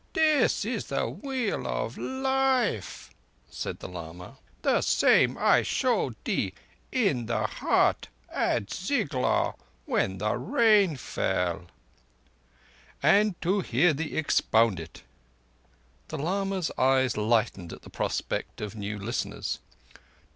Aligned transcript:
This 0.13 0.65
is 0.65 0.87
the 0.87 1.07
Wheel 1.07 1.67
of 1.67 1.95
Life," 1.95 3.11
said 3.51 3.77
the 3.77 3.87
lama, 3.87 4.37
"the 4.63 4.81
same 4.81 5.37
I 5.37 5.61
showed 5.61 6.15
thee 6.23 6.55
in 6.91 7.27
the 7.27 7.45
hut 7.45 8.07
at 8.27 8.71
Ziglaur 8.71 9.53
when 9.85 10.17
the 10.17 10.35
rain 10.37 10.95
fell." 10.95 11.67
"And 13.03 13.39
to 13.43 13.59
hear 13.59 13.93
thee 13.93 14.17
expound 14.17 14.79
it." 14.79 15.03
The 16.07 16.17
lama's 16.17 16.71
eyes 16.79 17.15
lighted 17.15 17.71
at 17.71 17.83
the 17.83 17.91
prospect 17.91 18.59
of 18.59 18.75
new 18.75 18.97
listeners. 18.97 19.59